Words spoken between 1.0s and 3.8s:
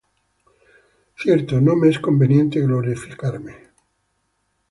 Cierto no me es conveniente gloriarme;